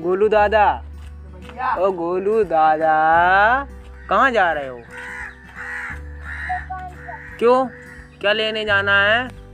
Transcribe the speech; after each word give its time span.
गोलू 0.00 0.28
दादा। 0.28 0.66
ओ 1.78 1.90
गोलू 1.92 2.44
दादा 2.44 2.94
कहाँ 4.08 4.30
जा 4.30 4.52
रहे 4.52 4.68
हो? 4.68 4.80
क्यों? 7.38 7.66
क्या 8.20 8.32
लेने 8.32 8.64
जाना 8.64 9.00
है? 9.02 9.47